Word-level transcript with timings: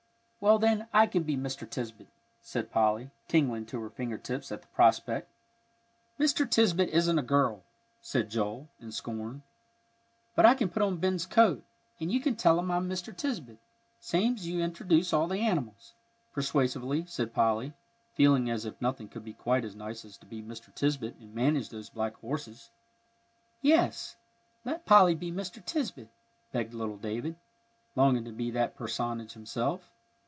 "Well, 0.43 0.57
then, 0.57 0.87
I 0.91 1.05
can 1.05 1.21
be 1.21 1.37
Mr. 1.37 1.69
Tisbett," 1.69 2.07
said 2.41 2.71
Polly, 2.71 3.11
tingling 3.27 3.67
to 3.67 3.79
her 3.79 3.91
finger 3.91 4.17
tips 4.17 4.51
at 4.51 4.63
the 4.63 4.67
prospect. 4.69 5.29
"Mr. 6.19 6.49
Tisbett 6.49 6.87
isn't 6.89 7.19
a 7.19 7.21
girl," 7.21 7.61
said 8.01 8.31
Joel, 8.31 8.67
in 8.79 8.91
scorn. 8.91 9.43
"But 10.35 10.47
I 10.47 10.55
can 10.55 10.69
put 10.69 10.81
on 10.81 10.97
Ben's 10.97 11.27
coat, 11.27 11.63
and 11.99 12.11
you 12.11 12.19
can 12.19 12.35
tell 12.35 12.57
'em 12.57 12.71
I'm 12.71 12.89
Mr. 12.89 13.15
Tisbett, 13.15 13.59
same's 13.99 14.47
you 14.47 14.63
introduce 14.63 15.13
all 15.13 15.27
the 15.27 15.41
animals," 15.41 15.93
persuasively 16.33 17.05
said 17.05 17.35
Polly, 17.35 17.73
feeling 18.15 18.49
as 18.49 18.65
if 18.65 18.81
nothing 18.81 19.09
could 19.09 19.23
be 19.23 19.33
quite 19.33 19.63
as 19.63 19.75
nice 19.75 20.03
as 20.03 20.17
to 20.17 20.25
be 20.25 20.41
Mr. 20.41 20.73
Tisbett 20.73 21.19
and 21.19 21.35
manage 21.35 21.69
those 21.69 21.91
black 21.91 22.15
horses. 22.15 22.71
"Yes, 23.61 24.15
let 24.65 24.87
Polly 24.87 25.13
be 25.13 25.31
Mr. 25.31 25.63
Tisbett," 25.63 26.09
begged 26.51 26.73
little 26.73 26.97
David, 26.97 27.35
longing 27.95 28.25
to 28.25 28.31
be 28.31 28.49
that 28.49 28.75
personage 28.75 29.33
himself. 29.33 29.87